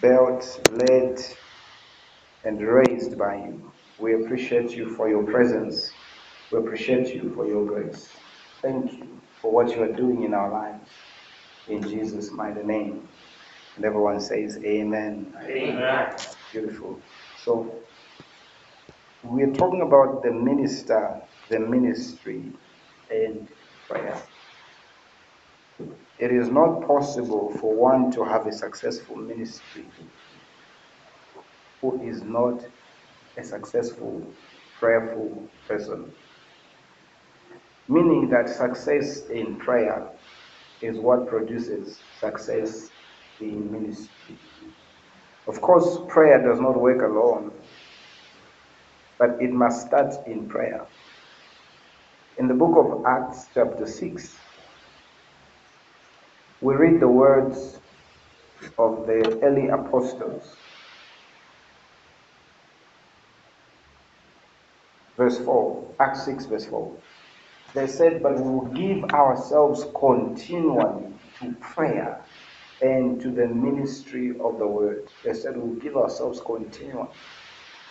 [0.00, 1.18] built, led,
[2.44, 3.72] and raised by you.
[3.98, 5.96] We appreciate you for your presence.
[6.50, 8.12] We appreciate you for your grace.
[8.62, 10.90] Thank you for what you are doing in our lives.
[11.68, 13.08] In Jesus' mighty name.
[13.76, 15.34] And everyone says, Amen.
[15.46, 16.16] Amen.
[16.52, 17.04] Beautiful.
[17.34, 17.84] So,
[19.22, 22.52] we're talking about the minister, the ministry,
[23.10, 23.48] and
[23.88, 24.22] prayer.
[26.22, 29.84] It is not possible for one to have a successful ministry
[31.80, 32.64] who is not
[33.36, 34.24] a successful,
[34.78, 36.12] prayerful person.
[37.88, 40.06] Meaning that success in prayer
[40.80, 42.90] is what produces success
[43.40, 44.38] in ministry.
[45.48, 47.50] Of course, prayer does not work alone,
[49.18, 50.86] but it must start in prayer.
[52.38, 54.36] In the book of Acts, chapter 6,
[56.62, 57.80] we read the words
[58.78, 60.56] of the early apostles.
[65.16, 66.96] Verse 4, Acts 6, verse 4.
[67.74, 72.22] They said, But we will give ourselves continually to prayer
[72.80, 75.08] and to the ministry of the word.
[75.24, 77.08] They said, We'll give ourselves continually.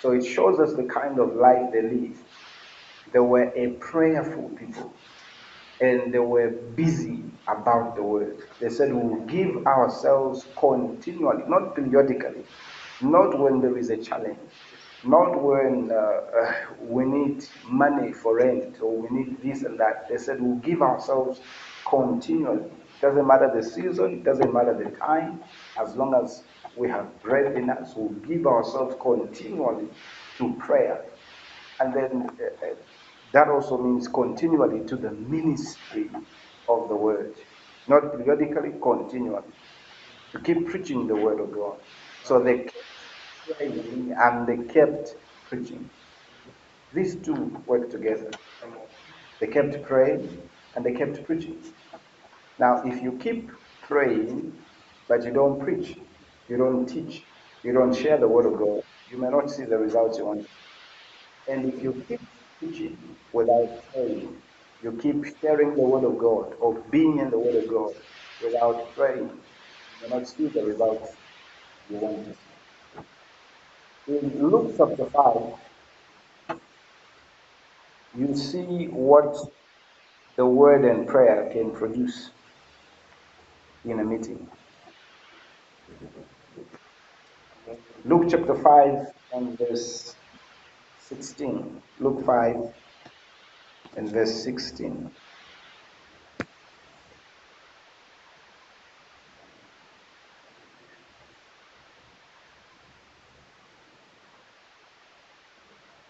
[0.01, 2.19] So it shows us the kind of life they lived.
[3.11, 4.93] They were a prayerful people
[5.81, 8.37] and they were busy about the word.
[8.59, 12.45] They said, We will give ourselves continually, not periodically,
[13.01, 14.37] not when there is a challenge,
[15.03, 20.07] not when uh, uh, we need money for rent or we need this and that.
[20.07, 21.41] They said, We'll give ourselves
[21.85, 22.71] continually.
[23.01, 25.43] Doesn't matter the season, doesn't matter the time,
[25.79, 26.43] as long as
[26.77, 29.87] we have breath in us, we'll give ourselves continually
[30.37, 31.03] to prayer.
[31.79, 32.75] And then uh, uh
[33.33, 36.11] that also means continually to the ministry
[36.69, 37.35] of the word,
[37.87, 39.53] not periodically, continually.
[40.33, 41.79] To keep preaching the word of God.
[42.23, 42.77] So they kept
[43.57, 45.89] praying and they kept preaching.
[46.93, 48.31] These two work together.
[49.41, 51.63] They kept praying and they kept preaching.
[52.59, 53.51] Now, if you keep
[53.81, 54.53] praying,
[55.09, 55.97] but you don't preach,
[56.47, 57.25] you don't teach,
[57.63, 60.47] you don't share the word of God, you may not see the results you want.
[61.47, 62.21] And if you keep
[62.61, 64.41] teaching without praying.
[64.83, 67.93] You keep sharing the word of God or being in the word of God
[68.41, 69.31] without praying.
[70.01, 71.17] You not see the results
[71.89, 72.51] you want to see.
[74.07, 75.59] In Luke chapter 5,
[78.19, 79.35] you see what
[80.37, 82.31] the word and prayer can produce
[83.85, 84.49] in a meeting.
[88.05, 88.95] Luke chapter 5
[89.33, 90.17] and verse
[91.11, 91.81] 16.
[91.99, 92.73] Luke 5
[93.97, 95.11] and verse 16.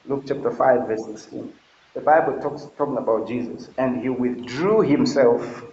[0.08, 1.52] Luke chapter 5, verse 16.
[1.96, 5.64] The Bible talks talking about Jesus, and he withdrew himself,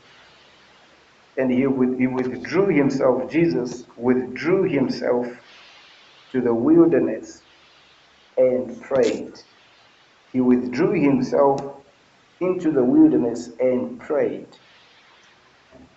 [1.36, 5.26] and he, with, he withdrew himself, Jesus withdrew himself
[6.32, 7.42] to the wilderness
[8.38, 9.34] and prayed.
[10.32, 11.60] He withdrew himself
[12.40, 14.48] into the wilderness and prayed.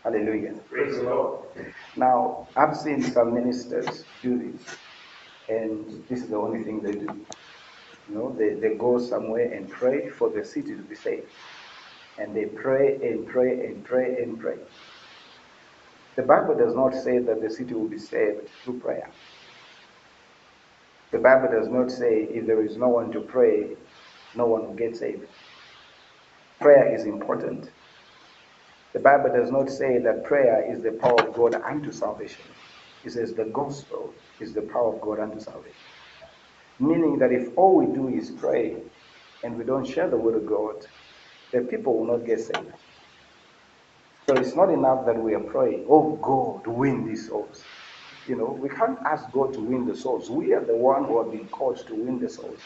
[0.03, 0.55] Hallelujah.
[0.69, 1.47] Praise the Lord.
[1.97, 4.77] Now, I've seen some ministers do this,
[5.49, 7.25] and this is the only thing they do.
[8.09, 11.29] You know, they, they go somewhere and pray for the city to be saved.
[12.17, 14.57] And they pray and pray and pray and pray.
[16.15, 19.09] The Bible does not say that the city will be saved through prayer.
[21.11, 23.77] The Bible does not say if there is no one to pray,
[24.33, 25.27] no one will get saved.
[26.61, 27.69] Prayer is important.
[28.93, 32.45] The Bible does not say that prayer is the power of God unto salvation.
[33.03, 35.89] It says the gospel is the power of God unto salvation.
[36.79, 38.83] Meaning that if all we do is pray
[39.43, 40.85] and we don't share the word of God,
[41.53, 42.77] the people will not get saved.
[44.29, 47.67] So it's not enough that we are praying, oh God, win these souls.
[48.27, 50.29] You know, we can't ask God to win the souls.
[50.29, 52.59] We are the one who have been called to win the souls.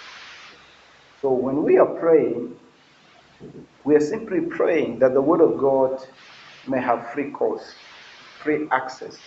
[1.21, 2.55] So when we are praying,
[3.85, 5.99] we are simply praying that the Word of God
[6.67, 7.75] may have free course,
[8.43, 9.17] free access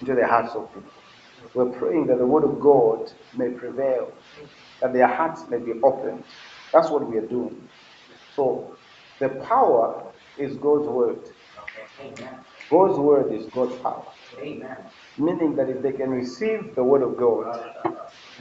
[0.00, 0.90] into the hearts of people.
[1.54, 4.12] We're praying that the Word of God may prevail,
[4.80, 6.24] that their hearts may be opened.
[6.72, 7.68] That's what we are doing.
[8.34, 8.76] So
[9.20, 11.20] the power is God's Word.
[12.70, 14.06] God's Word is God's power.
[14.40, 14.76] Amen.
[15.18, 17.60] Meaning that if they can receive the Word of God,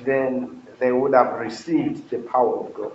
[0.06, 2.94] then they would have received the power of God.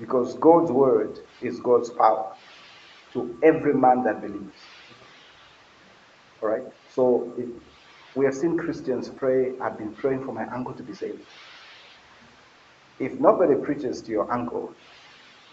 [0.00, 2.34] Because God's Word is God's power
[3.12, 4.62] to every man that believes.
[6.42, 6.64] All right?
[6.94, 7.34] So
[8.16, 11.22] We have seen Christians pray, I've been praying for my uncle to be saved.
[13.00, 14.74] If nobody preaches to your uncle,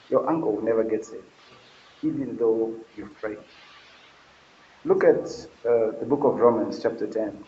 [0.10, 1.24] your uncle will never get saved,
[2.04, 3.38] even though you pray.
[4.86, 5.26] Look at
[5.66, 7.44] uh, the book of Romans, chapter 10.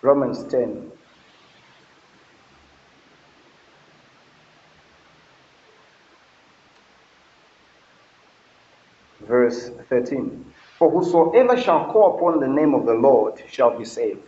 [0.00, 0.92] Romans 10.
[9.22, 10.54] Verse 13.
[10.78, 14.20] For whosoever shall call upon the name of the Lord shall be saved.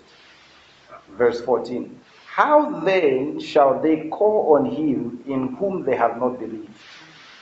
[1.16, 2.00] Verse 14.
[2.26, 6.68] How then shall they call on him in whom they have not believed?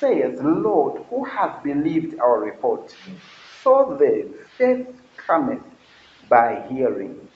[0.00, 2.92] saith, Lord, who hath believed our report?
[3.62, 5.64] So then, faith cometh
[6.28, 7.28] by hearing,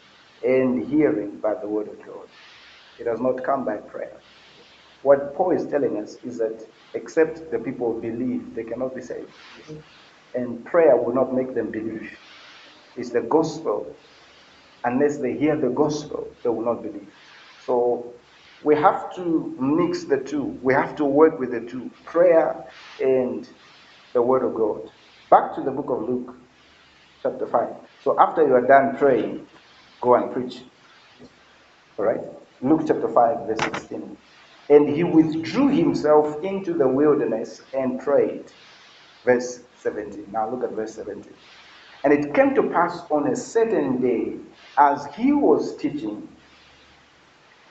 [0.42, 2.28] and hearing by the word of God.
[2.98, 4.22] It does not come by prayer.
[5.02, 6.62] What Paul is telling us is that
[6.94, 9.32] except the people believe, they cannot be saved.
[10.34, 12.10] And prayer will not make them believe.
[12.96, 14.00] It's the gospel.
[14.84, 17.12] Unless they hear the gospel, they will not believe.
[17.58, 18.19] So
[18.62, 20.58] we have to mix the two.
[20.62, 22.64] We have to work with the two prayer
[23.00, 23.48] and
[24.12, 24.90] the Word of God.
[25.30, 26.34] Back to the book of Luke,
[27.22, 27.68] chapter 5.
[28.04, 29.46] So after you are done praying,
[30.00, 30.62] go and preach.
[31.98, 32.20] All right?
[32.62, 34.16] Luke chapter 5, verse 16.
[34.68, 38.44] And he withdrew himself into the wilderness and prayed.
[39.24, 40.26] Verse 17.
[40.32, 41.32] Now look at verse 17.
[42.04, 44.36] And it came to pass on a certain day,
[44.78, 46.28] as he was teaching,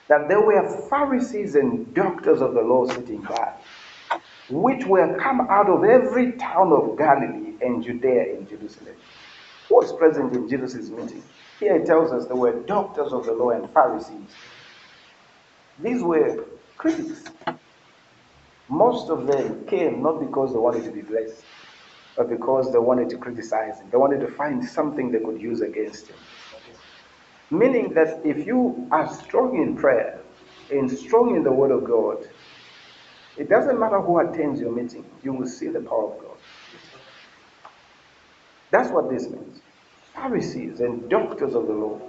[0.10, 3.54] that there were Pharisees and doctors of the law sitting by,
[4.50, 8.96] which were come out of every town of Galilee and Judea and Jerusalem.
[9.70, 11.24] Who was present in Jesus' meeting?
[11.60, 14.32] Here it tells us there were doctors of the law and Pharisees.
[15.82, 16.44] These were
[16.78, 17.24] critics.
[18.68, 21.44] Most of them came not because they wanted to be blessed,
[22.18, 23.90] but because they wanted to criticize him.
[23.92, 26.18] They wanted to find something they could use against him.
[27.52, 30.22] Meaning that if you are strong in prayer
[30.72, 32.28] and strong in the Word of God,
[33.38, 36.38] it doesn't matter who attends your meeting, you will see the power of God.
[38.72, 39.62] That's what this means.
[40.14, 42.02] Pharisees and doctors of the law,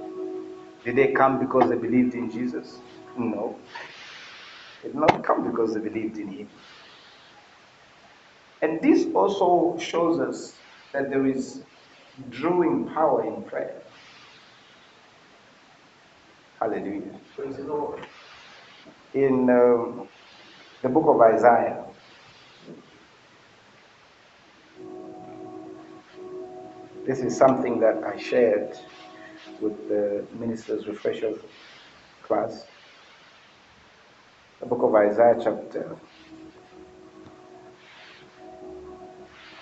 [0.84, 2.82] did they come because they believed in Jesus?
[3.16, 3.58] No.
[4.82, 6.50] They did not come because they believed in Him.
[8.62, 10.60] And this also shows us
[10.92, 11.64] that there is
[12.30, 13.89] drawing power in prayer.
[17.58, 18.06] Lord.
[19.14, 20.08] In um,
[20.82, 21.84] the book of Isaiah,
[27.06, 28.78] this is something that I shared
[29.60, 31.32] with the minister's refresher
[32.22, 32.66] class.
[34.60, 35.96] The book of Isaiah, chapter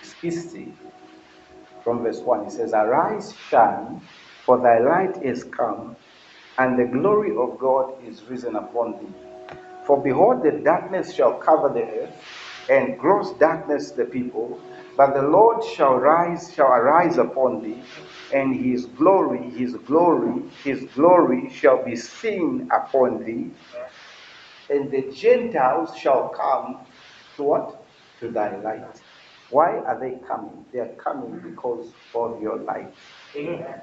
[0.02, 0.74] 60,
[1.82, 4.02] from verse 1, it says, Arise, shine,
[4.44, 5.96] for thy light is come
[6.58, 9.14] and the glory of God is risen upon thee.
[9.86, 12.14] For behold, the darkness shall cover the earth,
[12.70, 14.60] and gross darkness the people.
[14.96, 17.82] But the Lord shall rise, shall arise upon thee,
[18.34, 23.50] and his glory, his glory, his glory shall be seen upon thee.
[24.70, 26.86] And the Gentiles shall come
[27.36, 27.84] to what?
[28.20, 29.00] To thy light.
[29.50, 30.66] Why are they coming?
[30.72, 32.92] They are coming because of your light.
[33.36, 33.80] Amen.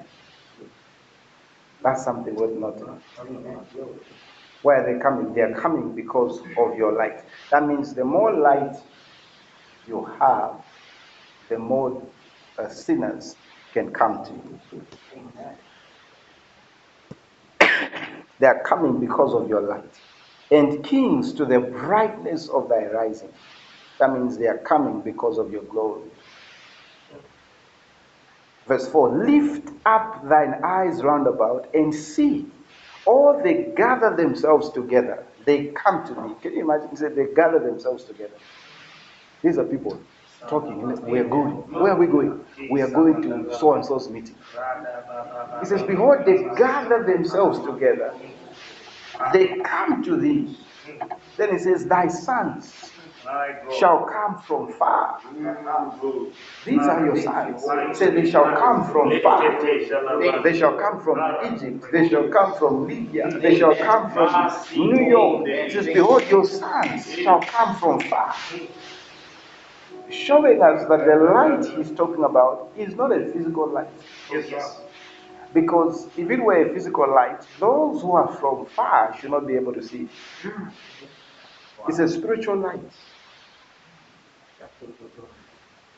[1.84, 3.02] That's something worth noting.
[4.64, 5.34] Where are they coming?
[5.34, 7.24] They are coming because of your light.
[7.52, 8.76] That means the more light
[9.88, 10.64] you have,
[11.50, 12.02] the more
[12.58, 13.36] uh, sinners
[13.74, 14.88] can come to you.
[18.40, 20.00] they are coming because of your light.
[20.52, 23.34] And kings to the brightness of thy rising.
[24.00, 26.10] That means they are coming because of your glory.
[28.68, 32.48] Verse 4 Lift up thine eyes round about and see.
[33.06, 35.24] All they gather themselves together.
[35.46, 36.36] They come to me.
[36.42, 36.90] Can you imagine?
[36.90, 38.34] He said they gather themselves together.
[39.44, 40.00] These are people
[40.48, 40.82] talking.
[41.04, 41.52] We are going.
[41.72, 42.44] Where are we going?
[42.72, 44.36] We are going to so and so's meeting.
[45.60, 48.14] He says, Behold, they gather themselves together.
[49.34, 50.58] They come to thee.
[51.38, 52.95] Then he says, Thy sons
[53.80, 55.20] shall come from far.
[56.66, 57.64] These are your signs.
[57.98, 59.62] Say they shall come from far.
[60.44, 61.18] They shall come from
[61.56, 61.86] Egypt.
[61.92, 63.30] They shall come from Libya.
[63.40, 64.30] They shall come from
[64.76, 65.48] New York.
[65.48, 68.36] It says, Behold, your sons shall come from far.
[70.10, 73.90] Showing us that the light he's talking about is not a physical light.
[74.32, 74.82] Yes.
[75.54, 79.56] Because if it were a physical light, those who are from far should not be
[79.56, 80.08] able to see.
[81.88, 82.82] It's a spiritual light.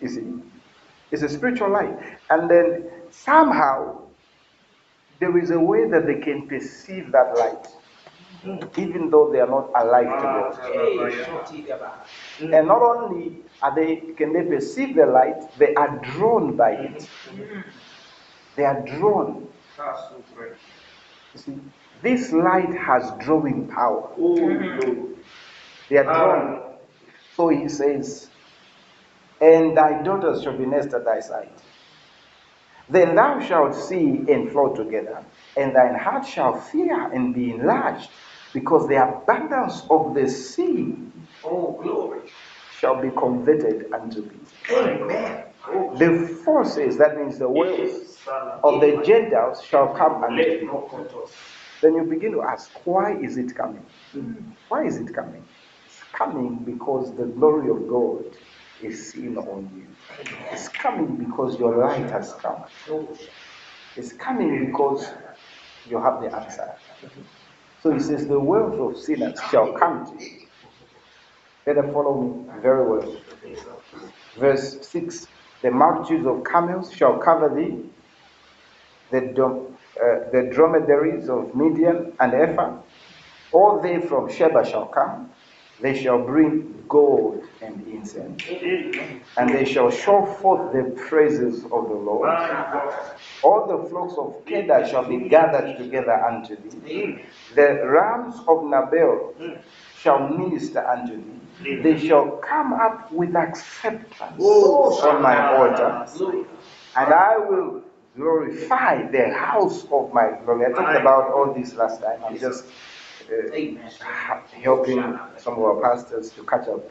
[0.02, 0.34] You see?
[1.12, 1.98] It's a spiritual light.
[2.30, 4.02] And then somehow
[5.20, 7.68] there is a way that they can perceive that light,
[8.78, 10.60] even though they are not alive to God.
[11.82, 12.06] Ah,
[12.40, 17.10] and not only are they can they perceive the light, they are drawn by it.
[18.56, 19.48] They are drawn.
[21.34, 21.60] You see,
[22.02, 24.10] this light has drawing power.
[24.20, 25.16] Oh,
[25.90, 26.62] they are drawn.
[26.62, 26.68] Ah.
[27.36, 28.30] So he says,
[29.42, 31.50] And thy daughters shall be next at thy side.
[32.90, 35.24] Then thou shalt see and flow together,
[35.58, 38.10] and thine heart shall fear and be enlarged,
[38.54, 40.96] because the abundance of the sea
[41.44, 42.22] Oh, glory.
[42.80, 44.40] shall be converted unto thee.
[44.74, 45.44] Amen.
[45.98, 48.18] The forces, that means the wills
[48.64, 50.70] of the Gentiles, shall come unto thee.
[51.82, 53.86] Then you begin to ask, why is it coming?
[54.14, 54.34] Hmm.
[54.70, 55.44] Why is it coming?
[55.86, 58.24] It's coming because the glory of God
[58.82, 59.96] is seen on you.
[60.52, 62.66] It's coming because your light has come.
[63.96, 65.08] It's coming because
[65.86, 66.82] you have the answer.
[67.80, 70.48] So he says, The wealth of sinners shall come to you.
[71.66, 73.24] Better follow me very well.
[74.36, 75.28] Verse 6
[75.64, 77.90] The multitudes of camels shall cover thee,
[79.12, 82.82] the, dom- uh, the dromedaries of Midian and Ephah,
[83.52, 85.32] all they from Sheba shall come.
[85.82, 88.44] They shall bring gold and incense,
[89.38, 92.30] and they shall show forth the praises of the Lord.
[93.44, 97.20] All the flocks of Kedar shall be gathered together unto thee.
[97.56, 99.36] The rams of Nabel
[100.00, 101.76] shall minister unto thee.
[101.84, 106.08] They shall come up with acceptance on my altar,
[106.96, 107.84] and I will
[108.16, 110.66] glorify the house of my glory.
[110.68, 112.20] I talked about all this last time.
[112.26, 112.66] I'm just
[113.30, 116.82] uh, helping some of our pastors to catch up.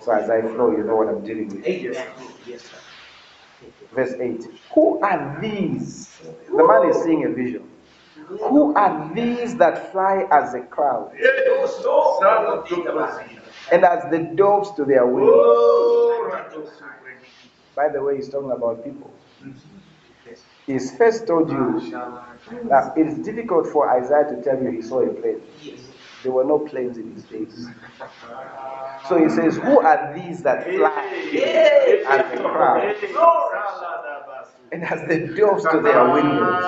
[0.00, 1.66] So as I flow, you know what I'm dealing with.
[2.46, 2.76] Yes, sir.
[3.94, 4.44] Verse 8.
[4.74, 6.20] Who are these?
[6.48, 7.70] The man is seeing a vision.
[8.28, 11.12] Who are these that fly as a cloud
[13.72, 15.30] and as the doves to their wings?
[17.76, 19.12] By the way, he's talking about people.
[20.66, 21.80] He's first told you
[22.68, 25.42] that it is difficult for Isaiah to tell you he saw a plane.
[26.22, 27.66] There were no planes in his days.
[29.08, 31.04] So he says, Who are these that fly
[32.08, 32.96] as a crowd
[34.72, 36.64] and as the doves to their windows?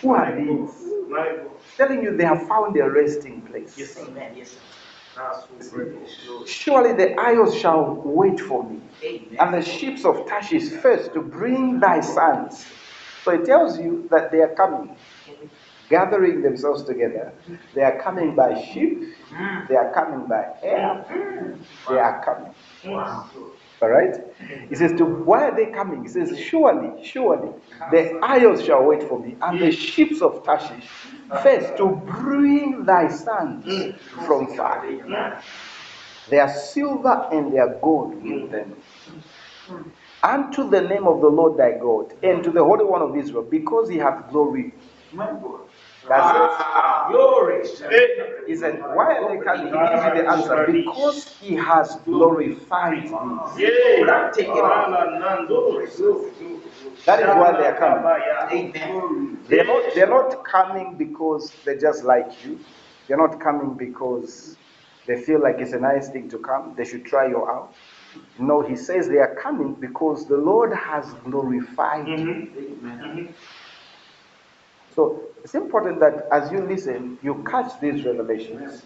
[0.00, 0.70] Who are these?
[1.76, 3.98] Telling you they have found their resting place.
[3.98, 4.34] Amen.
[4.36, 4.56] Yes,
[6.46, 9.36] Surely the isles shall wait for me, Amen.
[9.38, 12.66] and the ships of Tarshish first to bring thy sons.
[13.24, 14.96] So it tells you that they are coming,
[15.88, 17.32] gathering themselves together.
[17.74, 18.98] They are coming by ship,
[19.30, 19.68] mm.
[19.68, 21.58] they are coming by air, mm.
[21.88, 22.54] they are coming.
[23.82, 24.14] All right?
[24.68, 26.02] He says, to why are they coming?
[26.02, 27.50] He says, surely, surely,
[27.92, 30.88] the isles shall wait for me, and the ships of Tarshish
[31.42, 31.88] first to
[32.20, 33.94] bring thy sons
[34.26, 34.84] from far.
[36.28, 38.76] Their silver and their gold with them.
[40.22, 43.46] Unto the name of the Lord thy God, and to the Holy One of Israel,
[43.50, 44.74] because he hath glory.
[46.08, 47.60] That's ah, Glory.
[47.62, 48.48] it.
[48.48, 49.66] He said, Why are they coming?
[49.66, 50.66] He gives you the answer.
[50.72, 53.10] Because he has glorified me.
[53.12, 53.54] Ah,
[57.06, 58.04] that is why they are coming.
[58.52, 59.38] Amen.
[59.48, 62.58] They're not, they're not coming because they just like you.
[63.06, 64.56] They're not coming because
[65.06, 66.74] they feel like it's a nice thing to come.
[66.76, 67.74] They should try you out.
[68.38, 72.58] No, he says they are coming because the Lord has glorified mm-hmm.
[72.58, 72.78] you.
[72.82, 73.26] Mm-hmm.
[74.94, 78.82] So it's important that as you listen, you catch these revelations.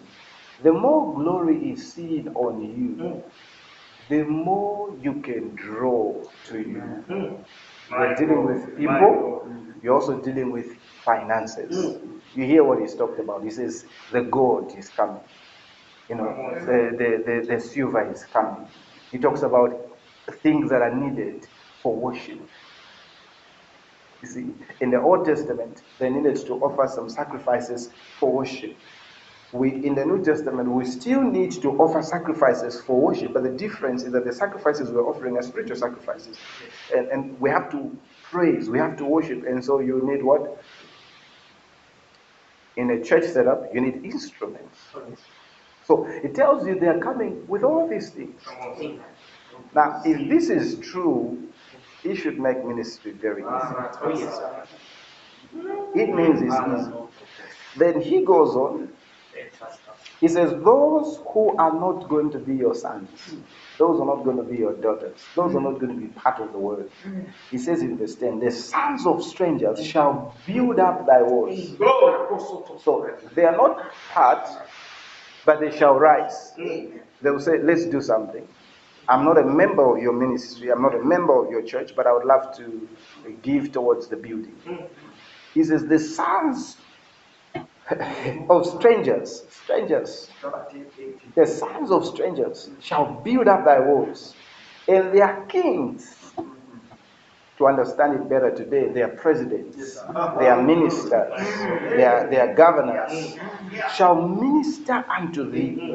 [0.62, 3.23] The more glory is seen on you,
[4.08, 7.44] the more you can draw to you.
[7.90, 9.49] You're dealing with people,
[9.82, 11.99] you're also dealing with finances.
[12.34, 13.42] You hear what he's talked about.
[13.44, 15.20] He says, the gold is coming.
[16.08, 18.68] You know, the, the, the, the silver is coming.
[19.11, 19.99] He talks about
[20.42, 21.46] things that are needed
[21.82, 22.40] for worship.
[24.25, 28.75] You see, in the Old Testament, they needed to offer some sacrifices for worship.
[29.52, 33.50] we in the New Testament we still need to offer sacrifices for worship, but the
[33.50, 36.38] difference is that the sacrifices we're offering are spiritual sacrifices,
[36.97, 40.59] and and we have to praise, we have to worship, and so you need what?
[42.76, 44.78] In a church setup, you need instruments.
[45.85, 48.40] So it tells you they are coming with all these things.
[49.75, 51.52] Now, if this is true,
[52.04, 53.49] it should make ministry very easy.
[53.50, 54.64] Ah, oh, yes, sir.
[55.94, 56.92] It means it's easy.
[57.76, 58.92] Then he goes on,
[60.20, 63.34] he says, Those who are not going to be your sons,
[63.78, 66.40] those are not going to be your daughters, those are not going to be part
[66.40, 66.90] of the world.
[67.50, 71.76] He says in verse 10, The sons of strangers shall build up thy walls.
[72.84, 74.49] So they are not part,
[75.44, 76.52] but they shall rise.
[76.56, 78.46] They will say, Let's do something.
[79.08, 82.06] I'm not a member of your ministry, I'm not a member of your church, but
[82.06, 82.88] I would love to
[83.42, 84.56] give towards the building.
[85.54, 86.78] He says, The sons
[88.50, 90.30] of strangers, strangers,
[91.37, 94.34] the sons of strangers shall build up thy walls,
[94.88, 96.34] and their kings,
[97.58, 100.02] to understand it better today, their presidents,
[100.38, 103.37] their ministers, their, their governors,
[103.94, 105.94] shall minister unto thee.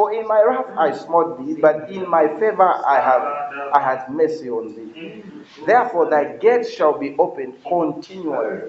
[0.00, 3.22] For in my wrath I smote thee, but in my favor I have
[3.74, 5.22] I had mercy on thee.
[5.66, 8.62] Therefore thy gates shall be opened continually.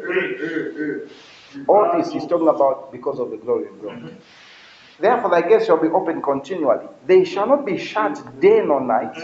[1.69, 4.13] All this he's talking about because of the glory of God.
[4.99, 6.87] Therefore thy gates shall be opened continually.
[7.05, 9.15] They shall not be shut day nor night.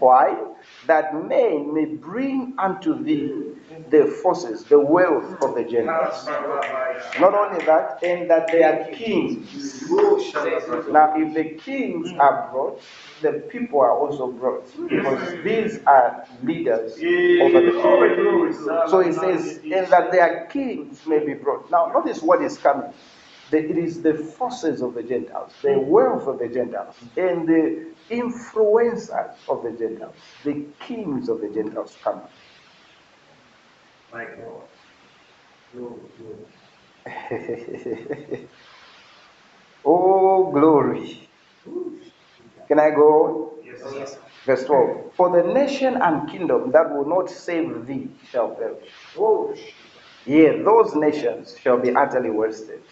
[0.00, 0.34] Why?
[0.86, 3.54] That men may bring unto thee
[3.90, 6.26] the forces, the wealth of the Gentiles.
[7.20, 9.82] Not only that, and that they are kings.
[10.90, 12.82] Now, if the kings are brought,
[13.22, 18.88] the people are also brought because these are leaders over the people.
[18.90, 21.70] So he says, and that their kings may be brought.
[21.70, 22.92] Now, notice what is coming.
[23.50, 27.86] The, it is the forces of the Gentiles, the wealth of the Gentiles, and the
[28.10, 32.26] influencers of the Gentiles, the kings of the Gentiles coming.
[34.12, 34.62] My God.
[39.84, 41.28] oh, glory.
[42.68, 43.54] Can I go?
[43.64, 43.80] Yes,
[44.12, 44.18] sir.
[44.44, 45.14] Verse 12.
[45.14, 48.90] For the nation and kingdom that will not save thee shall perish.
[49.18, 49.54] Oh,
[50.26, 52.82] Yea, those nations shall be utterly wasted.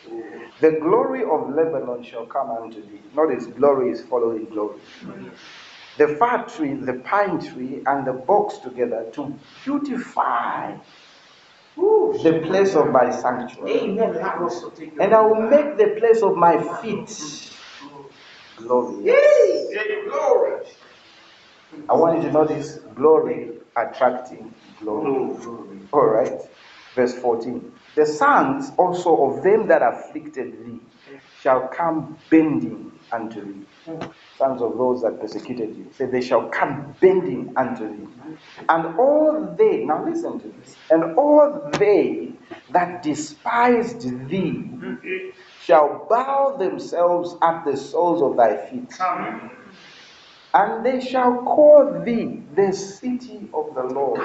[0.61, 3.01] The glory of Lebanon shall come unto thee.
[3.15, 4.81] Notice, glory is following glory.
[5.99, 10.77] The fir tree, the pine tree, and the box together to beautify
[11.77, 13.81] the place of my sanctuary.
[13.91, 14.19] Amen.
[14.19, 17.11] I also take And I will make the place of my feet
[18.57, 19.75] glorious.
[20.11, 20.67] Glory.
[21.89, 25.11] I want you to notice glory attracting glory.
[25.11, 26.33] Oh, All right.
[26.95, 27.73] Verse 14.
[27.97, 30.81] The sons also of them that afflicted thee
[31.41, 33.67] shall come bending unto thee.
[34.39, 35.91] Sons of those that persecuted you.
[35.93, 38.09] Say, they shall come bending unto thee.
[38.69, 42.33] And all they, now listen to this, and all they
[42.71, 44.71] that despised thee
[45.63, 48.93] shall bow themselves at the soles of thy feet.
[50.55, 54.21] And they shall call thee the city of the Lord,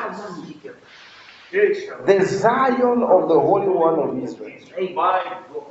[1.52, 4.52] the Zion of the Holy One of Israel.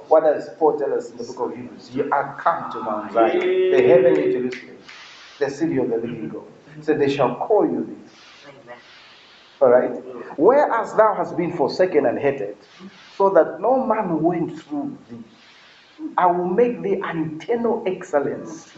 [0.08, 1.90] What does Paul tell us in the book of Hebrews?
[1.94, 4.78] You are come to Mount Zion, the heavenly Jerusalem,
[5.38, 6.44] the city of the living God.
[6.82, 8.12] So they shall call you this.
[9.60, 9.90] All right.
[10.36, 12.56] Whereas thou hast been forsaken and hated,
[13.16, 15.22] so that no man went through thee,
[16.16, 18.72] I will make thee an eternal excellence,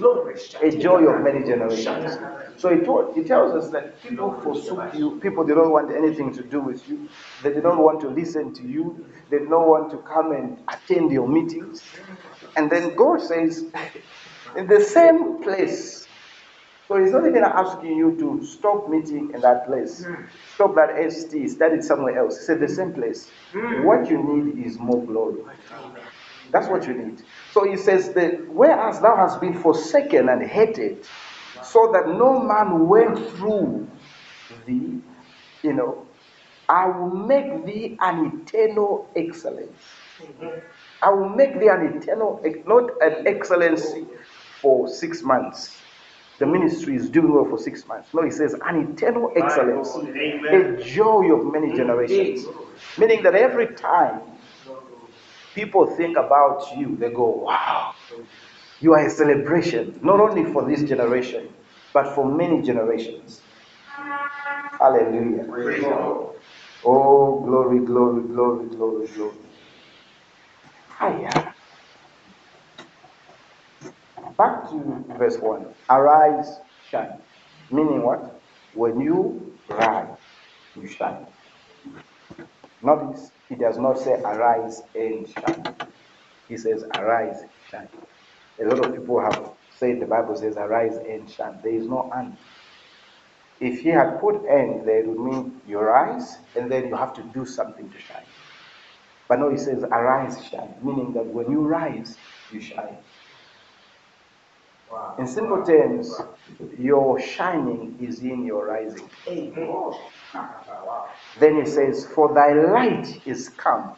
[0.62, 2.16] a joy of many generations.
[2.56, 2.86] So it,
[3.18, 6.86] it tells us that people forsook you, people did not want anything to do with
[6.88, 7.08] you,
[7.42, 10.58] they did not want to listen to you, they did not want to come and
[10.68, 11.82] attend your meetings.
[12.56, 13.64] And then God says,
[14.56, 16.06] in the same place,
[16.88, 20.04] so he's not even asking you to stop meeting in that place,
[20.54, 22.38] stop that ST, study somewhere else.
[22.38, 23.30] He said, the same place.
[23.84, 25.40] What you need is more glory.
[26.52, 27.22] That's what you need.
[27.52, 31.06] So he says that whereas thou hast been forsaken and hated,
[31.62, 33.88] so that no man went through
[34.66, 35.00] thee,
[35.62, 36.06] you know,
[36.68, 39.82] I will make thee an eternal excellence.
[41.02, 44.06] I will make thee an eternal, not an excellency
[44.60, 45.80] for six months.
[46.38, 48.08] The ministry is doing well for six months.
[48.14, 52.46] No, he says an eternal excellence, a joy of many generations.
[52.98, 54.22] Meaning that every time
[55.54, 57.94] people think about you, they go, wow,
[58.80, 61.48] you are a celebration, not only for this generation,
[61.94, 63.42] but for many generations.
[64.78, 65.46] Hallelujah.
[66.84, 69.36] Oh, glory, glory, glory, glory, glory.
[71.00, 71.54] Hiya.
[74.38, 75.66] Back to verse 1.
[75.90, 76.58] Arise,
[76.90, 77.18] shine.
[77.70, 78.40] Meaning what?
[78.74, 80.16] When you rise,
[80.76, 81.26] you shine.
[82.82, 85.74] Notice, he does not say arise and shine.
[86.48, 87.88] He says arise, shine.
[88.60, 91.58] A lot of people have said the Bible says arise and shine.
[91.62, 92.36] There is no and.
[93.60, 97.12] If he had put and there, it would mean you rise and then you have
[97.14, 98.24] to do something to shine.
[99.28, 102.16] But no, he says arise, shine, meaning that when you rise,
[102.50, 102.96] you shine.
[104.90, 105.14] Wow.
[105.18, 106.20] In simple terms,
[106.78, 109.08] your shining is in your rising.
[109.28, 109.92] Amen.
[111.40, 113.94] Then he says, For thy light is come,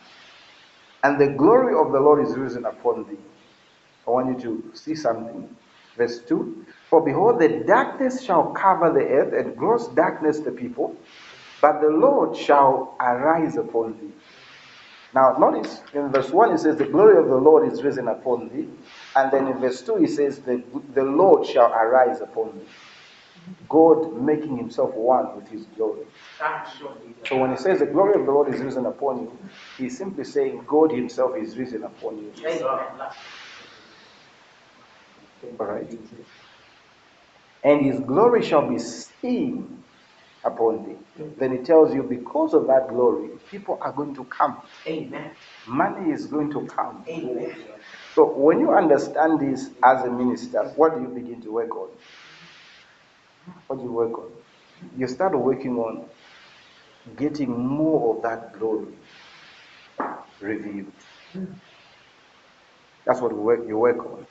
[1.04, 3.18] and the glory of the Lord is risen upon thee.
[4.06, 5.54] I want you to see something.
[5.96, 10.96] Verse 2 For behold, the darkness shall cover the earth, and gross darkness the people,
[11.62, 14.12] but the Lord shall arise upon thee.
[15.14, 18.48] Now, notice in verse 1 it says, The glory of the Lord is risen upon
[18.50, 18.68] thee.
[19.16, 20.62] And then in verse 2 it says, The,
[20.94, 22.66] the Lord shall arise upon thee.
[23.68, 26.06] God making himself one with his glory.
[27.28, 29.38] So when he says the glory of the Lord is risen upon you,
[29.78, 32.32] he's simply saying God himself is risen upon you.
[35.60, 35.90] All right?
[37.64, 39.84] And his glory shall be seen
[40.44, 41.24] upon thee.
[41.38, 44.62] Then he tells you, because of that glory, people are going to come.
[44.86, 45.32] Amen.
[45.66, 47.04] Money is going to come.
[47.08, 47.54] Amen.
[48.14, 51.90] So when you understand this as a minister, what do you begin to work on?
[53.68, 54.32] What do you work on?
[54.96, 56.08] You start working on
[57.16, 58.94] getting more of that glory
[60.40, 60.92] revealed.
[63.06, 64.26] That's what you work on.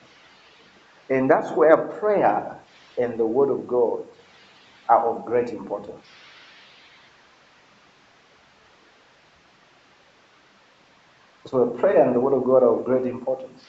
[1.10, 2.60] And that's where prayer
[2.98, 4.06] and the word of God
[4.88, 6.06] are of great importance.
[11.46, 13.64] So prayer and the word of God are of great importance.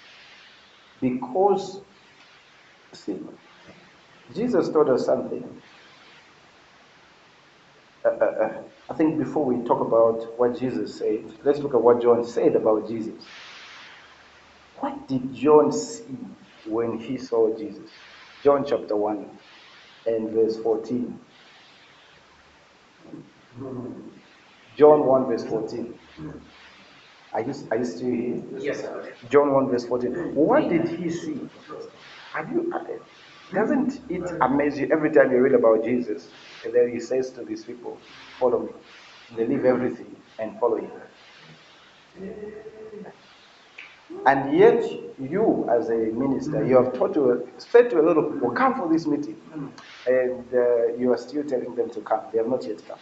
[1.02, 1.82] Because
[2.94, 3.20] see,
[4.34, 5.62] Jesus taught us something.
[8.06, 11.82] Uh, uh, uh, I think before we talk about what Jesus said, let's look at
[11.82, 13.24] what John said about Jesus.
[14.80, 16.18] What did John see
[16.66, 17.90] when he saw Jesus?
[18.44, 19.30] John chapter 1
[20.08, 21.20] and verse 14.
[24.76, 25.98] John 1 verse 14.
[27.34, 28.44] Are you, are you still here?
[28.58, 29.14] Yes, sir.
[29.30, 30.36] John 1 verse 14.
[30.36, 31.50] What did he see?
[32.34, 32.72] Have you,
[33.52, 36.30] doesn't it amaze you every time you read about Jesus?
[36.64, 38.00] And then he says to these people,
[38.40, 38.72] Follow me.
[39.36, 40.92] They leave everything and follow him.
[44.26, 44.84] And yet,
[45.20, 48.76] you as a minister, you have taught to said to a lot of people, Come
[48.76, 49.38] for this meeting.
[50.08, 52.22] And uh, you are still telling them to come.
[52.32, 53.00] They have not yet come.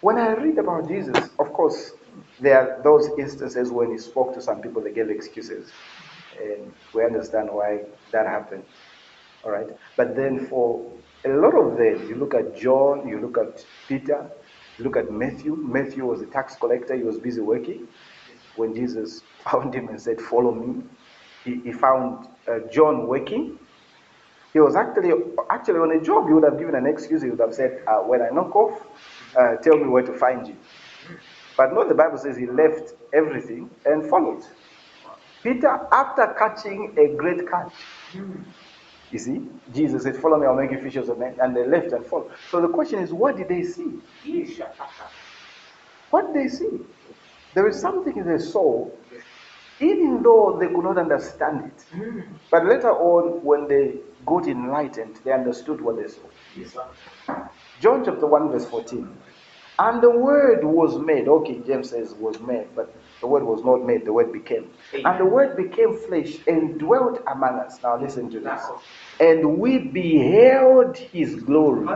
[0.00, 1.92] When I read about Jesus, of course,
[2.40, 5.72] there are those instances when he spoke to some people, they gave excuses.
[6.40, 7.80] And we understand why
[8.12, 8.64] that happened.
[9.44, 9.66] All right.
[9.96, 10.92] But then for
[11.24, 14.30] a lot of them, you look at John, you look at Peter,
[14.78, 15.56] you look at Matthew.
[15.56, 17.88] Matthew was a tax collector, he was busy working.
[18.56, 20.82] When Jesus found him and said, Follow me,
[21.44, 23.58] he, he found uh, John working.
[24.52, 25.10] He was actually
[25.50, 26.28] actually on a job.
[26.28, 27.22] He would have given an excuse.
[27.22, 28.86] He would have said, uh, "When I knock off,
[29.34, 30.56] uh, tell me where to find you."
[31.56, 34.44] But no, the Bible says he left everything and followed.
[35.42, 37.74] Peter, after catching a great catch,
[39.10, 41.92] you see, Jesus said, "Follow me, I'll make you fishers of men," and they left
[41.92, 42.30] and followed.
[42.50, 44.00] So the question is, what did they see?
[46.10, 46.80] What did they see?
[47.54, 48.98] There is something in their soul,
[49.80, 51.84] even though they could not understand it.
[52.50, 56.22] But later on, when they got enlightened, they understood what they saw.
[57.80, 59.08] John chapter 1, verse 14.
[59.78, 61.28] And the word was made.
[61.28, 64.72] Okay, James says was made, but the word was not made, the word became.
[65.04, 67.80] And the word became flesh and dwelt among us.
[67.84, 68.72] Now listen to this.
[69.20, 71.86] And we beheld his glory.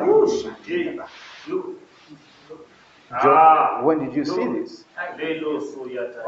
[3.22, 4.86] John, when did you see this?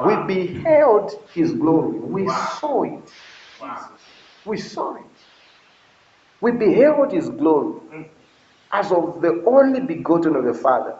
[0.05, 2.01] We beheld his glory.
[2.01, 3.11] We saw it.
[4.45, 5.21] We saw it.
[6.41, 7.81] We beheld his glory
[8.73, 10.97] as of the only begotten of the Father,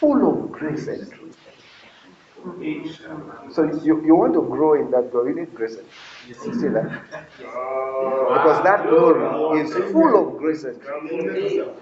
[0.00, 1.23] full of grace and truth.
[3.52, 5.76] So you, you want to grow in that glory, you need grace.
[6.28, 7.04] You see that?
[7.38, 10.64] Because that glory is full of grace.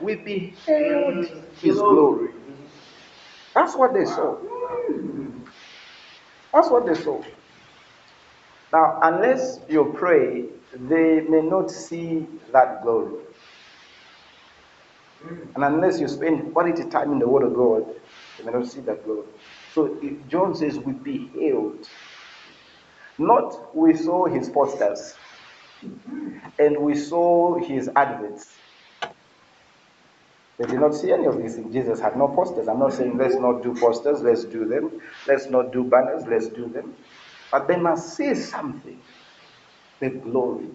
[0.01, 1.27] We beheld
[1.63, 2.31] his glory.
[3.55, 4.39] That's what they saw.
[6.53, 7.25] That's what they saw.
[8.73, 13.25] Now, unless you pray, they may not see that glory.
[15.57, 17.95] And unless you spend quality time in the Word of God,
[18.39, 19.29] you may not see that glory.
[19.75, 21.89] So if John says we beheld.
[23.19, 25.15] Not we saw his posters.
[26.59, 28.55] And we saw his adverts.
[30.59, 31.73] They did not see any of these things.
[31.73, 32.69] Jesus had no posters.
[32.69, 35.01] I'm not saying let's not do posters, let's do them.
[35.27, 36.95] Let's not do banners, let's do them.
[37.51, 39.01] But they must see something
[40.01, 40.69] the glory.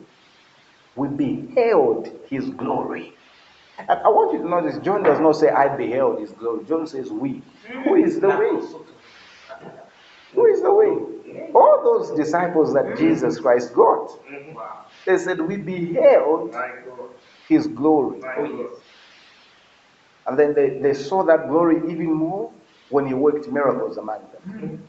[0.95, 3.13] We beheld his glory.
[3.77, 6.65] And I want you to notice, John does not say, I beheld his glory.
[6.65, 7.43] John says, We.
[7.71, 8.67] Who is the we?
[10.33, 11.51] Who is the way?
[11.53, 14.11] All those disciples that Jesus Christ got,
[15.05, 16.55] they said, We beheld
[17.47, 18.21] his glory.
[20.27, 22.51] And then they, they saw that glory even more
[22.89, 24.87] when he worked miracles among them.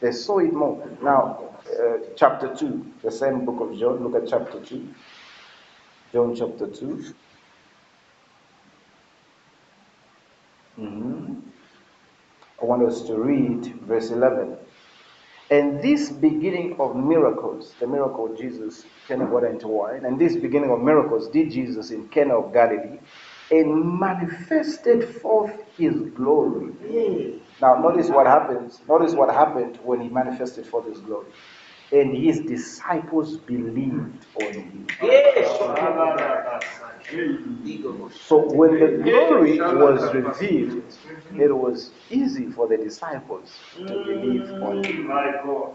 [0.00, 0.88] They saw it more.
[1.02, 4.88] Now, uh, chapter 2, the same book of John, look at chapter 2.
[6.12, 7.14] John chapter 2.
[10.78, 11.42] Mhm.
[12.57, 14.58] I want us to read verse 11.
[15.50, 20.36] And this beginning of miracles, the miracle of Jesus turning water into wine, and this
[20.36, 22.98] beginning of miracles did Jesus in Cana of Galilee,
[23.50, 26.74] and manifested forth his glory.
[27.62, 28.78] Now, notice what happens.
[28.86, 31.28] Notice what happened when he manifested forth his glory.
[31.92, 34.86] And his disciples believed on him.
[38.12, 40.84] So, when the glory was revealed,
[41.38, 45.08] it was easy for the disciples to believe on him.
[45.08, 45.74] Mm,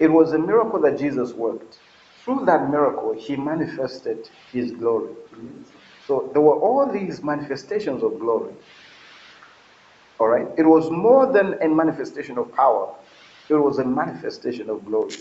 [0.00, 1.78] it was a miracle that Jesus worked.
[2.24, 5.14] Through that miracle, he manifested his glory.
[6.06, 8.54] So there were all these manifestations of glory.
[10.20, 10.48] All right?
[10.58, 12.94] It was more than a manifestation of power,
[13.56, 15.16] it was a manifestation of glory.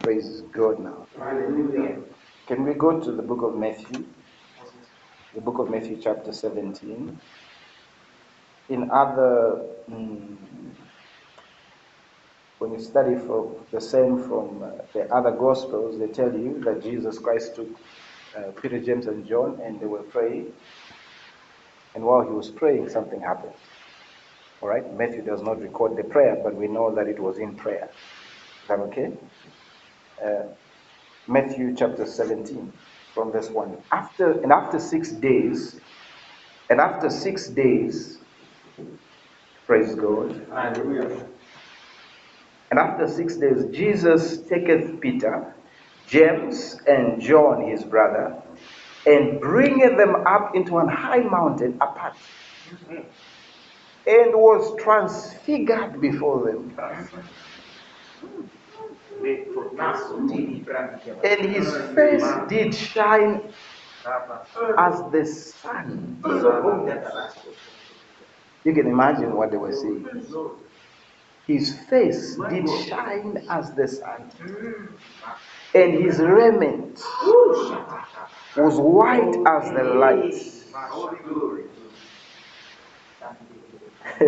[0.00, 1.06] Praise God now.
[1.18, 1.98] Hallelujah.
[2.46, 4.04] Can we go to the book of Matthew?
[5.34, 7.18] The book of Matthew, chapter 17.
[8.70, 10.36] In other, mm,
[12.58, 16.82] when you study from the same from uh, the other Gospels, they tell you that
[16.82, 17.68] Jesus Christ took
[18.36, 20.52] uh, Peter, James, and John and they were praying.
[21.94, 23.54] And while he was praying, something happened.
[24.62, 24.84] All right?
[24.96, 27.90] Matthew does not record the prayer, but we know that it was in prayer.
[28.62, 29.12] Is that okay?
[30.24, 30.44] Uh,
[31.28, 32.72] Matthew chapter 17,
[33.14, 33.76] from verse 1.
[33.92, 35.80] After and after six days,
[36.70, 38.18] and after six days,
[39.66, 40.46] praise God.
[40.50, 41.26] Hallelujah.
[42.70, 45.54] And after six days, Jesus taketh Peter,
[46.08, 48.42] James, and John his brother,
[49.06, 52.16] and bringeth them up into an high mountain apart,
[54.06, 56.76] and was transfigured before them.
[61.24, 63.52] And his face did shine
[64.78, 66.22] as the sun.
[68.64, 70.06] You can imagine what they were seeing.
[71.46, 74.30] His face did shine as the sun,
[75.74, 77.00] and his raiment
[78.56, 80.34] was white as the light.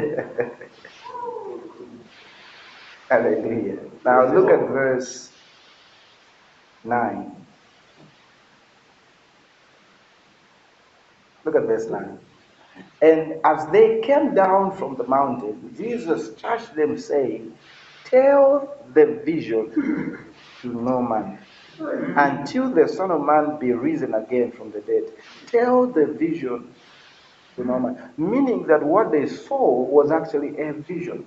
[3.10, 3.78] Hallelujah.
[4.04, 5.32] Now look at verse
[6.84, 7.46] 9.
[11.44, 12.18] Look at verse 9.
[13.02, 17.56] And as they came down from the mountain, Jesus charged them, saying,
[18.04, 19.72] Tell the vision
[20.62, 21.38] to no man
[22.16, 25.04] until the Son of Man be risen again from the dead.
[25.46, 26.74] Tell the vision
[28.16, 31.24] Meaning that what they saw was actually a vision.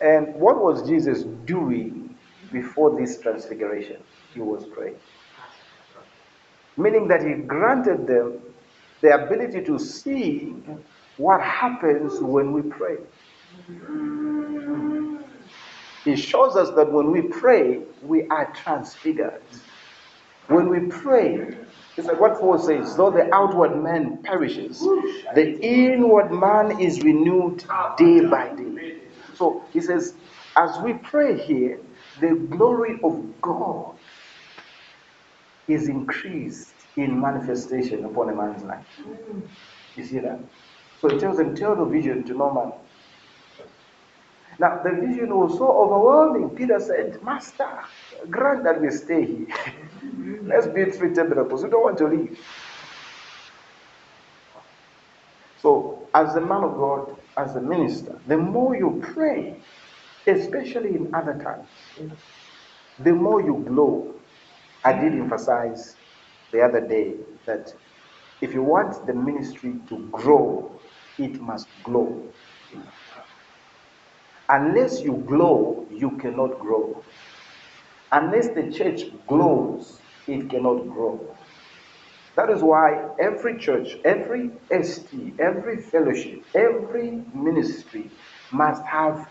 [0.00, 2.16] And what was Jesus doing
[2.52, 4.02] before this transfiguration?
[4.34, 4.96] He was praying.
[6.76, 8.40] Meaning that he granted them
[9.00, 10.54] the ability to see
[11.16, 12.96] what happens when we pray.
[16.04, 19.42] He shows us that when we pray, we are transfigured.
[20.48, 21.56] When we pray,
[21.96, 27.64] it's like what Paul says, though the outward man perishes, the inward man is renewed
[27.98, 29.02] day by day.
[29.34, 30.14] So he says,
[30.56, 31.80] as we pray here,
[32.20, 33.98] the glory of God
[35.68, 38.86] is increased in manifestation upon a man's life.
[39.96, 40.40] You see that?
[41.00, 42.72] So he tells them, tell the vision to no man.
[44.58, 46.50] Now, the vision was so overwhelming.
[46.56, 47.68] Peter said, Master,
[48.30, 49.46] grant that we stay here.
[50.44, 51.64] Let's build three tabernacles.
[51.64, 52.38] We don't want to leave.
[55.56, 59.64] So, as a man of God, as a minister, the more you pray,
[60.26, 61.70] especially in other times,
[62.98, 64.22] the more you glow.
[64.84, 65.96] I did emphasize
[66.52, 67.16] the other day
[67.46, 67.72] that
[68.40, 70.82] if you want the ministry to grow,
[71.18, 72.34] it must glow.
[74.50, 77.06] Unless you glow, you cannot grow.
[78.12, 81.38] Unless the church glows, it cannot grow.
[82.36, 84.50] That is why every church, every
[84.82, 88.12] ST, every fellowship, every ministry
[88.52, 89.28] must have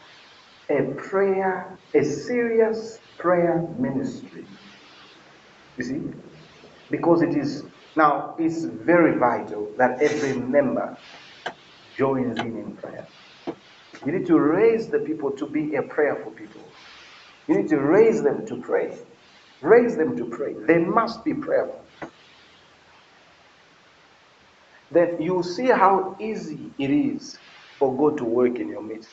[0.72, 4.48] a prayer, a serious prayer ministry.
[5.78, 6.02] You see?
[6.92, 10.98] Because it is now it's very vital that every member
[11.98, 13.10] joins in in prayer.
[14.06, 16.62] You need to raise the people to be a prayerful people.
[17.48, 18.98] You need to raise them to pray.
[19.62, 20.54] Raise them to pray.
[20.54, 21.84] They must be prayerful.
[24.92, 27.38] Then you see how easy it is
[27.80, 29.10] for God to work in your midst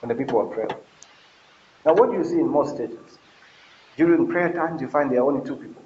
[0.00, 0.82] when the people are prayerful.
[1.84, 3.18] Now, what do you see in most churches?
[3.96, 5.82] During prayer times, you find there are only two people.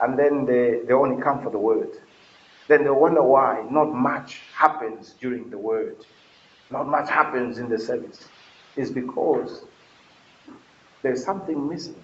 [0.00, 1.90] And then they, they only come for the word.
[2.68, 6.04] Then they wonder why not much happens during the word.
[6.70, 8.28] Not much happens in the service.
[8.76, 9.62] It's because
[11.02, 11.96] there's something missing.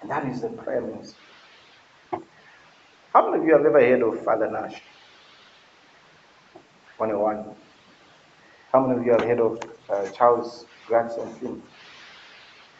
[0.00, 1.18] And that is the prayer ministry.
[3.12, 4.82] How many of you have ever heard of Father Nash?
[6.96, 7.44] 21.
[8.72, 11.62] How many of you have heard of uh, Charles Grandison Finney?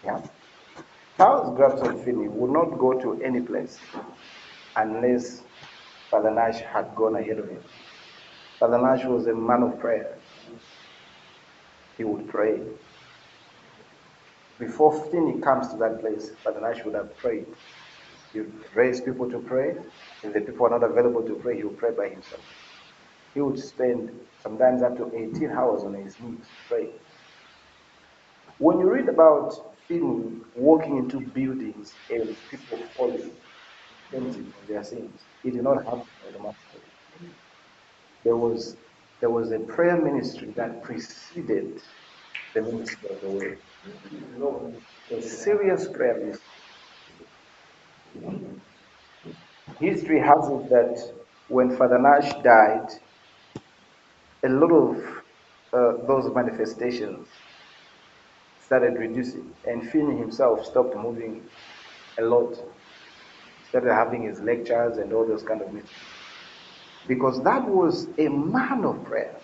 [0.05, 0.21] Yeah.
[1.17, 3.79] Charles Grandison Finney would not go to any place
[4.75, 5.43] unless
[6.11, 7.63] Father Nash had gone ahead of him.
[8.63, 10.17] Father Nash was a man of prayer.
[11.99, 12.61] He would pray.
[14.61, 17.47] Before Finney comes to that place, Father Nash would have prayed.
[18.33, 19.75] He would raise people to pray.
[20.23, 22.43] If the people are not available to pray, he would pray by himself.
[23.35, 27.01] He would spend sometimes up to 18 hours on his knees praying.
[28.59, 33.33] When you read about Finney walking into buildings and people falling,
[34.13, 36.72] fainting from their sins, it did not happen automatically.
[38.25, 38.77] There was
[39.21, 41.81] there was a prayer ministry that preceded
[42.55, 43.59] the ministry of the word.
[45.11, 46.45] A serious prayer ministry.
[49.81, 51.15] History has it that
[51.49, 52.89] when Father Nash died,
[54.45, 54.97] a lot of
[55.73, 57.29] uh, those manifestations
[58.61, 61.51] started reducing, and Finney himself stopped moving
[62.19, 62.57] a lot.
[63.69, 65.91] Started having his lectures and all those kind of things.
[67.07, 69.35] Because that was a man of prayer.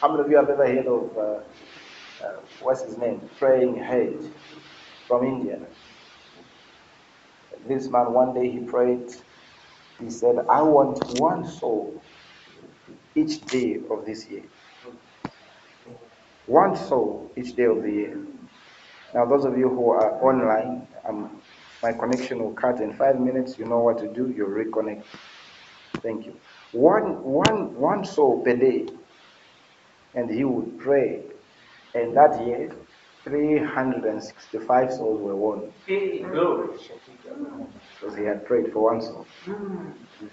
[0.00, 3.20] How many of you have ever heard of, uh, uh, what's his name?
[3.38, 4.32] Praying Hyde
[5.06, 5.58] from India.
[7.68, 9.10] This man, one day he prayed,
[10.00, 12.02] he said, I want one soul
[13.14, 14.44] each day of this year.
[16.46, 18.18] One soul each day of the year.
[19.14, 21.40] Now, those of you who are online, um,
[21.82, 23.58] my connection will cut in five minutes.
[23.58, 24.30] You know what to do.
[24.36, 25.04] You reconnect.
[26.02, 26.34] Thank you.
[26.74, 28.86] One, one, one soul per day,
[30.14, 31.22] and he would pray.
[31.94, 32.70] And that year,
[33.24, 35.72] 365 souls were won
[36.32, 36.78] glory.
[38.00, 39.26] because he had prayed for one soul.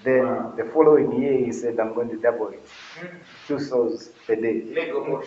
[0.04, 0.26] Then
[0.58, 2.68] the following year, he said, I'm going to double it.
[3.48, 4.62] Two souls per day.
[4.62, 5.24] Mm.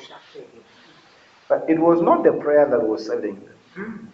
[1.49, 3.55] But it was not the prayer that was saving them.
[3.79, 4.09] Mm.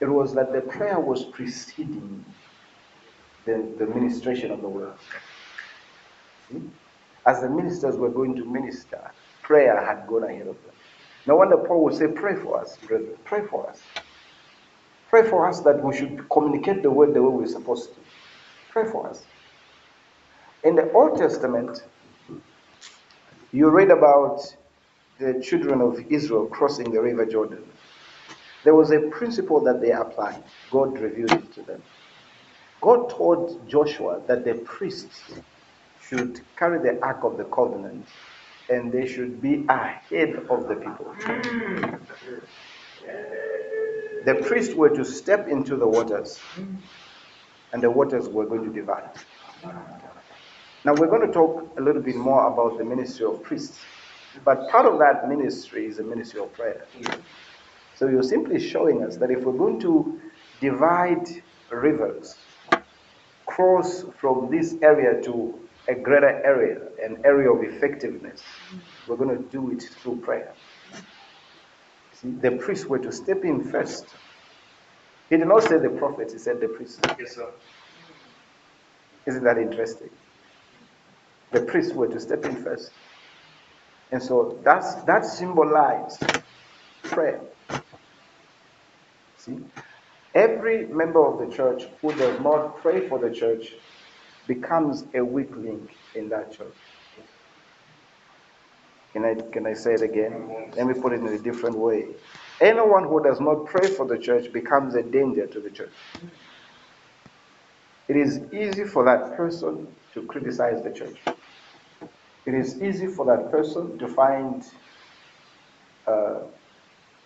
[0.00, 2.24] It was that the prayer was preceding
[3.46, 4.94] the, the ministration of the word.
[6.50, 6.62] See?
[7.26, 9.10] As the ministers were going to minister,
[9.42, 10.74] prayer had gone ahead of them.
[11.26, 13.16] No wonder Paul would say, Pray for us, brethren.
[13.24, 13.80] Pray for us.
[15.10, 18.00] Pray for us that we should communicate the word the way we're supposed to.
[18.70, 19.24] Pray for us.
[20.62, 21.82] In the Old Testament,
[23.52, 24.40] you read about
[25.18, 27.64] the children of Israel crossing the river Jordan.
[28.64, 30.42] There was a principle that they applied.
[30.70, 31.82] God revealed it to them.
[32.80, 35.32] God told Joshua that the priests
[36.10, 38.04] should carry the ark of the covenant
[38.68, 41.14] and they should be ahead of the people.
[44.24, 46.40] The priests were to step into the waters
[47.72, 49.10] and the waters were going to divide.
[50.84, 53.78] Now we're going to talk a little bit more about the ministry of priests.
[54.44, 56.86] But part of that ministry is a ministry of prayer.
[57.94, 60.20] So you're simply showing us that if we're going to
[60.60, 61.28] divide
[61.70, 62.36] rivers,
[63.46, 68.42] cross from this area to a greater area, an area of effectiveness,
[69.06, 70.52] we're going to do it through prayer.
[72.12, 74.06] See, the priests were to step in first.
[75.30, 77.00] He did not say the prophets, he said the priests.
[77.18, 77.50] Yes, sir.
[79.26, 80.10] Isn't that interesting?
[81.52, 82.90] The priests were to step in first.
[84.12, 86.22] And so that's that symbolized
[87.04, 87.40] prayer.
[89.38, 89.58] See?
[90.34, 93.72] Every member of the church who does not pray for the church
[94.54, 96.80] becomes a weak link in that church.
[99.12, 100.72] Can I, can I say it again?
[100.76, 102.08] Let me put it in a different way.
[102.60, 105.92] Anyone who does not pray for the church becomes a danger to the church.
[108.08, 111.18] It is easy for that person to criticize the church.
[112.44, 114.64] It is easy for that person to find,
[116.08, 116.40] uh,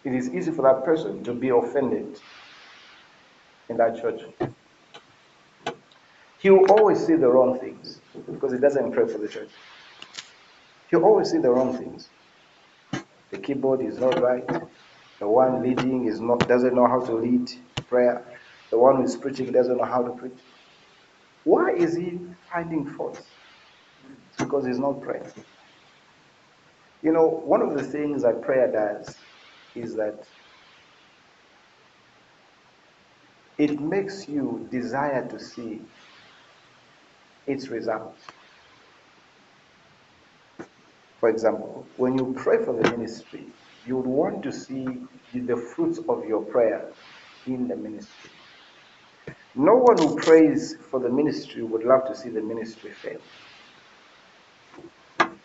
[0.04, 2.18] it is easy for that person to be offended
[3.70, 4.20] in that church.
[6.44, 9.48] He will always see the wrong things because he doesn't pray for the church.
[10.90, 12.10] He'll always see the wrong things.
[13.30, 14.46] The keyboard is not right.
[15.20, 17.50] The one leading is not doesn't know how to lead
[17.88, 18.22] prayer.
[18.70, 20.38] The one who is preaching doesn't know how to preach.
[21.44, 22.20] Why is he
[22.52, 23.22] finding faults?
[24.28, 25.32] It's because he's not praying.
[27.02, 29.16] You know, one of the things that prayer does
[29.74, 30.26] is that
[33.58, 35.80] it makes you desire to see
[37.46, 38.22] its results.
[41.20, 43.46] For example, when you pray for the ministry,
[43.86, 44.86] you would want to see
[45.34, 46.90] the fruits of your prayer
[47.46, 48.30] in the ministry.
[49.54, 53.20] No one who prays for the ministry would love to see the ministry fail.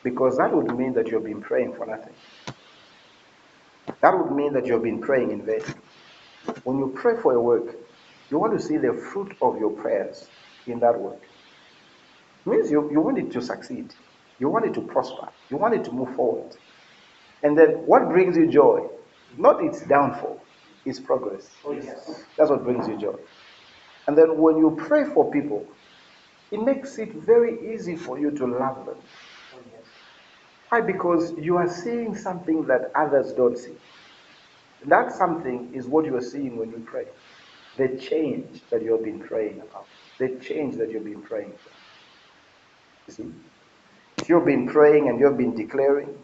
[0.03, 2.15] Because that would mean that you've been praying for nothing.
[4.01, 5.61] That would mean that you've been praying in vain.
[6.63, 7.75] When you pray for a work,
[8.31, 10.27] you want to see the fruit of your prayers
[10.67, 11.28] in that work.
[12.45, 13.93] Means you, you want it to succeed.
[14.39, 15.29] You want it to prosper.
[15.49, 16.55] You want it to move forward.
[17.43, 18.87] And then what brings you joy?
[19.37, 20.43] Not its downfall,
[20.85, 21.49] its progress.
[21.65, 22.23] Oh, yes.
[22.37, 23.15] That's what brings you joy.
[24.07, 25.67] And then when you pray for people,
[26.51, 28.97] it makes it very easy for you to love them.
[29.53, 29.85] Oh, yes.
[30.69, 30.81] Why?
[30.81, 33.75] Because you are seeing something that others don't see.
[34.85, 37.05] That something is what you are seeing when you pray.
[37.77, 39.87] The change that you have been praying about.
[40.19, 41.78] The change that you've been praying for.
[43.09, 43.31] See?
[44.19, 46.17] If you've been praying and you've been declaring,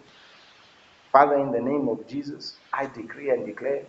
[1.11, 3.83] Father, in the name of Jesus, I decree and declare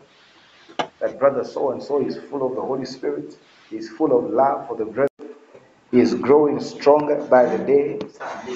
[1.00, 3.36] that brother so and so is full of the Holy Spirit,
[3.70, 5.08] he is full of love for the brethren,
[5.90, 7.98] he is growing stronger by the day,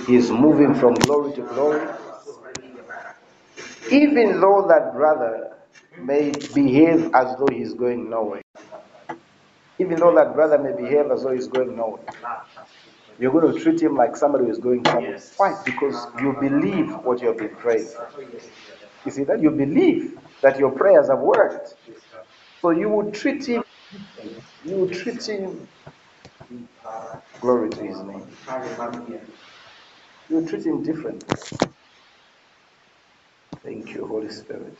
[0.06, 1.86] he is moving from glory to glory.
[3.90, 5.56] Even though that brother
[5.98, 8.42] may behave as though he's going nowhere,
[9.78, 12.04] even though that brother may behave as though he's going nowhere,
[13.20, 15.12] you're going to treat him like somebody who is going somewhere.
[15.12, 15.34] Yes.
[15.38, 15.54] Why?
[15.64, 17.88] Because you believe what you have been praying.
[19.04, 19.42] You see that?
[19.42, 21.74] You believe that your prayers have worked.
[22.62, 23.64] So you would treat him,
[24.64, 25.68] you would treat him,
[27.40, 28.26] glory to his name.
[30.30, 31.36] You would treat him differently.
[33.62, 34.78] Thank you, Holy Spirit.